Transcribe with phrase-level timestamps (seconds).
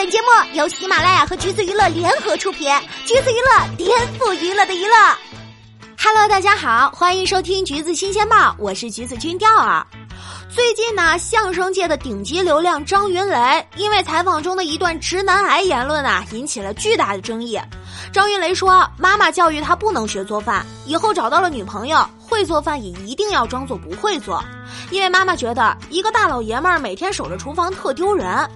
[0.00, 2.72] 本节目由喜马拉雅和橘子娱乐联合出品，
[3.04, 4.96] 橘子娱乐颠覆娱乐的娱乐。
[6.02, 9.86] Hello，大家好，欢迎收听橘子新鲜报，我是橘子君钓儿。
[10.48, 17.60] 最近呢，相声界的顶级流量张云雷，因为采访中的一段直男癌言论啊，引起了巨大的争议。
[18.10, 24.42] 张云雷说，妈妈教育他不能学做饭，以后找到了女朋友，会做饭也一定要装作不会做，
[24.90, 28.50] 因为妈妈觉得一个大老爷们儿每天守着厨房特丢人。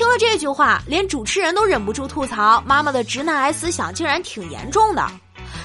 [0.00, 5.06] 听了这句话，连主持人都忍不住吐槽：妈妈的直男癌思想竟然挺严重的。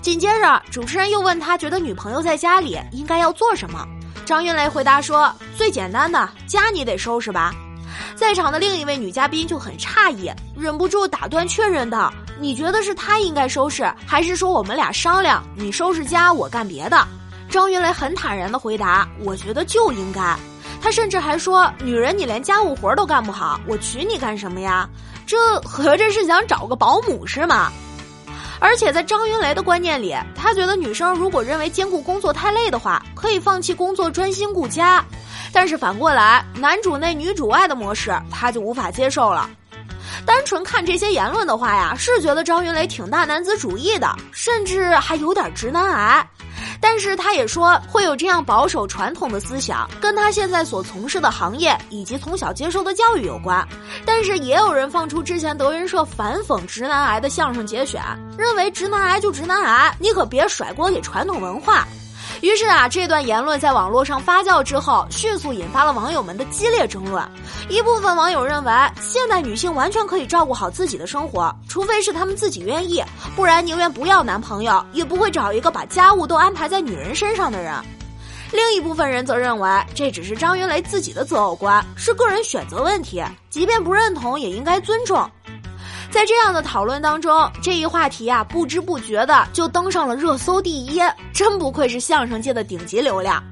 [0.00, 3.86] 紧接着，主持人又问他觉得女朋友在家里应该要做什么。
[4.24, 7.54] 张云雷回答说：“最简单的家你得收拾吧。”
[8.16, 12.10] 在场的另一位女嘉宾就很诧异，忍不住打断确认道
[12.40, 17.06] ：“你觉得是他应该收拾，还是说我们俩商量，你收拾家，我干别的？”
[17.52, 20.34] 张云雷很坦然的回答：“我觉得就应该。”
[20.82, 24.88] 他甚至还说：“女人，你连家务活都干不好，我娶你干什么呀？
[25.24, 27.70] 这合着是想找个保姆是吗？”
[28.58, 35.04] 而且在张云雷的观念里，他觉得女生如果认为兼顾工作太累的话，可以放弃工作专心顾家。
[35.52, 39.48] 但是反过来，男主内女主外的模式，他就无法接受了。
[40.24, 46.26] 单纯看这些言论的话呀，是觉得张云雷挺大男子主义的，甚至还有点直男癌。
[46.82, 53.66] 但是他也说，会有这样保守传统的思想，跟他现在所从事的行业以及从小接受的教育有关。
[54.04, 58.02] 但是也有人放出之前德云社反讽直男癌的相声节选，
[58.36, 61.86] 认为直男癌就直男癌，你可别甩锅给传统文化。
[62.42, 67.24] 于是啊，这段言论在网络上发酵之后，迅速引发了网友们的激烈争论。
[67.68, 73.00] 一部分网友认为，现代女性完全可以照顾好自己的生活，除非是她们自己愿意，
[73.36, 77.72] 不然宁愿不要男朋友，也不会找一个把家务都安排在女人身上的人。
[78.50, 85.30] 另一部分人则认为，这只是张云雷自己的择偶观，是个人选择问题，即便不认同，也应该尊重。
[86.12, 91.00] 在这样的讨论当中，这一话题啊，不知不觉的就登上了热搜第一，
[91.32, 93.42] 真不愧是相声界的顶级流量。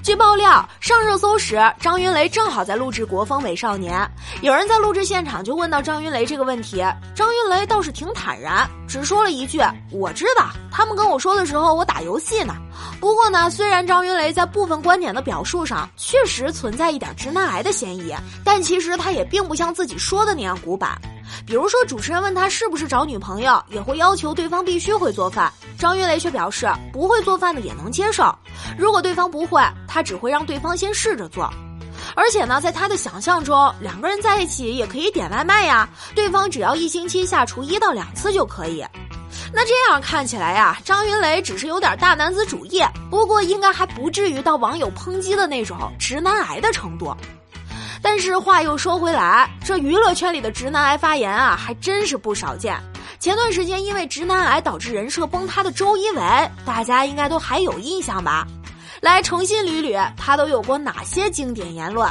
[0.00, 4.00] 据爆料，上热搜时，张云雷正好在录制《国风美少年》，
[4.42, 6.76] 有人在录制现场就问到张云雷这个问题，
[7.16, 9.60] 张云雷倒是挺坦然，只说了一句
[9.92, 12.54] ：“我知道，他们跟我说的时候，我打游戏呢。”
[12.98, 21.00] 不过呢，虽然张云雷在部分观点的表述上确实存在一点直男癌的嫌疑，但其实他也并不像自己说的那样古板。
[21.46, 28.34] 比如说，主持人问他是不是找女朋友也会要求对方必须会做饭，张云雷却表示不会做饭的也能接受。
[28.78, 31.48] 如果对方不会，他只会让对方先试着做。
[32.18, 38.84] 而且呢，在他的想象中，两个人在一起也可以点外卖呀，对方只要一星期下厨一到两次就可以。
[39.54, 47.16] 那这样看起来呀，张云雷只是有点大男子主义，不过应该还不至于到网友抨击的那种直男癌的程度。
[48.02, 52.76] 但是话又说回来，这娱乐圈里的直男癌发言啊，还真是不少见。
[53.20, 58.44] 前段时间因为直男癌导致人设崩塌的周一围，大家应该都还有印象吧？
[59.00, 62.08] 来重新捋捋，他都有过哪些经典言论？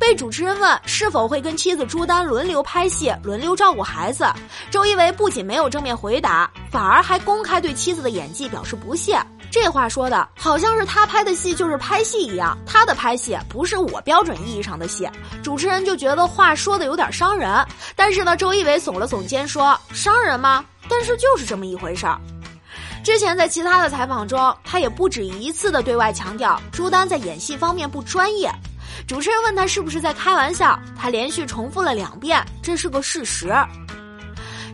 [0.00, 4.26] 被主持人问是否会跟妻子朱丹轮流拍戏、轮流照顾孩子，
[4.70, 9.18] 周一围不仅没有正面回答，反而还公开对妻子的演技表示不屑。
[9.50, 15.06] 这话说的好像是他拍的戏就是拍戏一样，他的拍戏不是我标准意义上的戏。
[15.42, 17.64] 主持人就觉得话说的有点伤人，
[17.94, 20.64] 但是呢，周一围耸了耸肩说：“伤人吗？
[20.88, 22.18] 但是就是这么一回事儿。”
[23.02, 28.50] 之前在其他的采访中，他也不止一次的对外强调朱丹在演戏方面不专业。
[29.08, 33.52] 主持人问他是不是在开玩笑，他连续重复了两遍，这是个事实。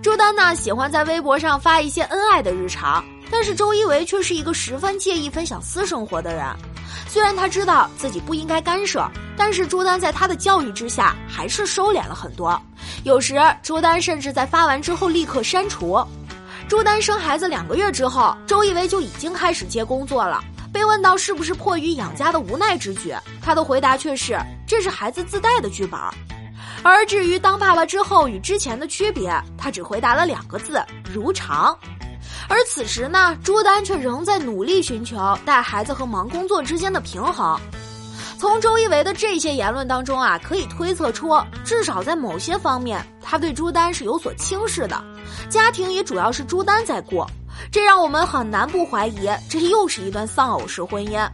[0.03, 3.03] 朱丹呢，喜欢在微博上发一些恩爱的日常。
[3.31, 6.45] 但是周一围却是一个十分介意分享私生活的人，
[7.09, 9.07] 虽然他知道自己不应该干涉，
[9.37, 12.59] 但是朱丹在他的教育之下还是收敛了很多。
[13.05, 16.03] 有时朱丹甚至在发完之后立刻删除。
[16.69, 20.45] 朱丹生孩子两个月之后，周一围就已经开始接工作了。
[20.71, 25.99] 被问到是不是迫于养家的无奈之举，他的回答却是这是孩子自带的剧本。
[26.83, 31.77] 而至于当爸爸之后与之前的区别，他只回答了两个字：如常。
[32.51, 35.17] 而此时呢，朱丹却仍在努力寻求
[35.47, 37.59] 带孩子和忙工作之间的平衡。
[38.39, 45.03] 从周一围的这些言论当中啊，可以推测出，至少在某些方面，他对朱丹是有所轻视的。
[45.51, 47.29] 家庭也主要是朱丹在过，
[47.73, 51.29] 这让我们很难不怀疑，这又是一段丧偶式婚姻。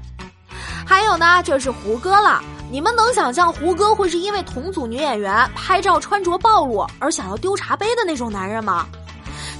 [0.87, 2.43] 还有呢，就是胡歌了。
[2.71, 8.87] 你们能想象胡歌会是因为同组女演员拍照穿着暴露而想要丢茶杯的那种男人吗？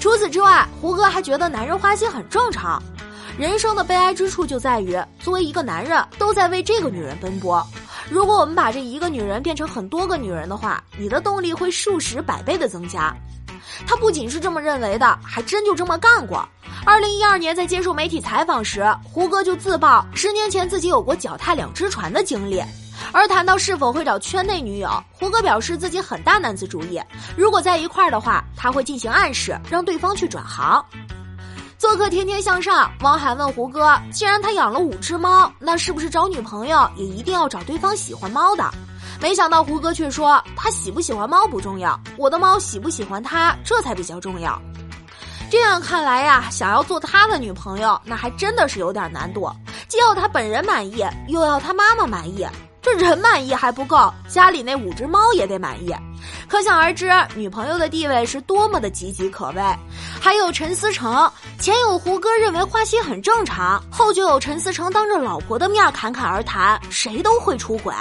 [0.01, 2.83] 除此之外，胡歌还觉得男人花心很正常。
[3.37, 7.67] 人生的悲哀之处就在于，作为一个男人，都在为这个女人奔波，
[8.09, 13.13] 如果我们把这一个女人变成很多个女人的话，你的动力会数十百倍的增加。
[13.89, 16.49] 他不仅是这么认为的，还真就这么干过。
[16.87, 22.63] 二零一二年，在接受媒体采访时，胡歌就自曝十年前自己有过脚踏两只船的经历。
[23.13, 27.01] 而谈到是否会找圈内女友，胡歌表示自己很大男子主义，
[27.37, 30.85] 如果在一块儿的话，他会进行暗示，让对方去转行。
[31.77, 38.65] 做客《天天向上》，汪涵问胡歌：“既然他养了五只猫，那是不是找女朋友也一定要找对方喜欢猫的？”
[39.21, 44.61] 没想到胡歌却说：“他喜不喜欢猫不重要，我的猫喜不喜欢他，这才比较重要。”
[45.51, 49.51] 这样看来呀，想要做他的女朋友，那还真的是有点难度，
[49.89, 52.47] 既要他本人满意，又要他妈妈满意。
[52.83, 55.95] 这人满意还不够，家里那五只猫也得满意，
[56.49, 59.63] 可想而知，女朋友的地位是多么的岌岌可危。
[60.25, 61.31] 还有陈思诚，
[61.61, 67.95] 前有胡歌认为花心很正常，后就有陈思诚当着老婆的面侃侃而谈，谁都会出轨。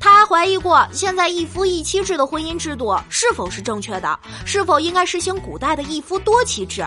[0.00, 6.84] 他还怀疑过现在一夫一妻制的婚姻制度是否是正确的，是否应该实行古代的一夫多妻制。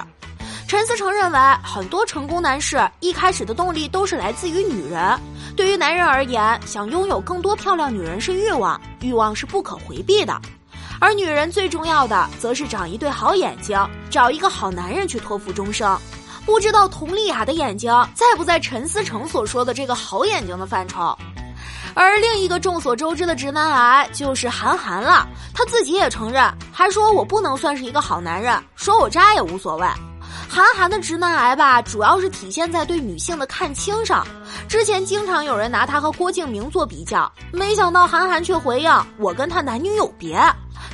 [0.68, 5.18] 陈思诚认为，很多成功男士一开始的动力都是来自于女人。
[5.56, 10.38] 对于男人而言，想拥有更多漂亮女人是欲望，欲望是不可回避的。
[11.00, 13.78] 而女人最重要的，则是长一对好眼睛，
[14.10, 15.98] 找一个好男人去托付终生。
[16.46, 21.18] 不知道佟丽娅的眼睛在不在陈思诚所说的这个好眼睛的范畴？
[21.94, 29.88] 而另一个众所周知的直男癌就是韩寒了，他自己也承认，还说我不能算是一个好男人，说我渣也无所谓。
[30.48, 34.26] 韩寒的直男癌吧，主要是体现在对女性的看清上。
[34.68, 40.38] 之前经常有人拿他和郭敬明做比较，没想到韩寒却回应：“我跟他男女有别。”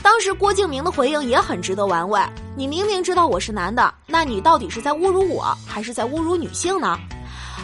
[0.03, 2.19] 当时郭敬明的回应也很值得玩味
[2.56, 6.98] ：“你明明知道我是男的，那你到底是在侮辱我，还是在侮辱女性呢？”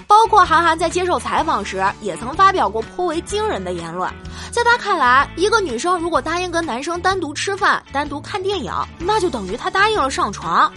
[0.08, 4.10] 包括韩寒在接受采访时也曾发表过颇为惊人的言论。
[4.52, 10.72] 在他看来，一个女生如果答应跟男生单独吃饭、单独看电影，那就等于她答应了上床。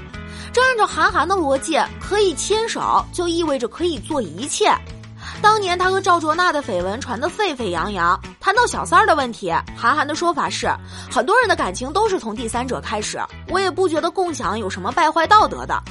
[0.53, 4.75] 这按照韩寒的逻辑，可以牵手就意味着可以做一切。
[5.43, 10.71] 当年他和赵卓娜的绯闻传得沸沸扬扬，谈到小三儿的问题，韩寒的说法是：
[11.11, 15.83] 很多人的感情都是从第三者开始，我也不觉得共享有什么败坏道德的。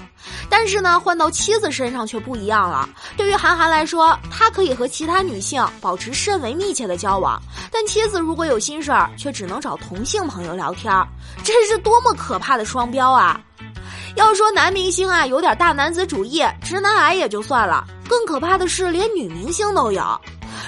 [0.49, 2.87] 但是呢，换到妻子身上却不一样了。
[3.17, 7.41] 对于韩寒来说，他可以和其他女性保持甚为密切的交往，
[7.71, 11.07] 但妻子如果有心事儿，却只能找同性朋友聊天儿，
[11.43, 13.39] 这是多么可怕的双标啊！
[14.15, 20.03] 要说男明星啊有点大男子主义、直男癌也就算了，更可怕的是连女明星都有。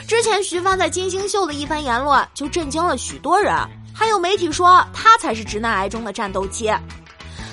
[0.08, 3.54] 之前徐帆在金星秀的一番言论就震惊了许多人，
[3.94, 6.72] 还有媒体说他才是直男癌中的战斗机。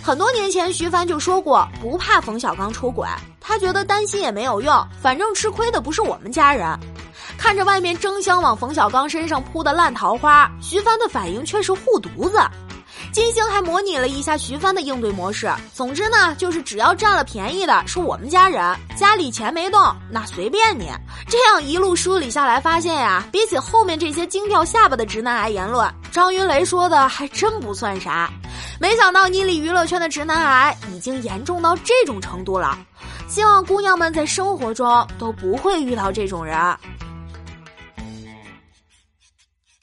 [0.02, 3.08] 很多年前徐帆就说过不怕冯小刚出轨，
[3.40, 6.78] 他觉得担心也没有用，反正吃亏的不是我们家人。
[7.38, 12.38] 看着外面争相往冯小刚身上扑的烂桃花，徐帆的反应却是护犊子。
[13.18, 15.50] 金星还模拟了一下徐帆的应对模式。
[15.74, 20.88] 总之呢，就是只要占了便宜的是我们家人，家里钱没动，那随便你。
[21.26, 28.30] 这样一路梳理下来，发现呀，比起后面这些惊掉下巴的直男癌言论，张云雷说的还真不算啥。
[28.78, 32.78] 没想到妮里娱乐圈的直男癌已经严重到这种程度了。
[33.26, 36.56] 希望姑娘们在生活中都不会遇到这种人。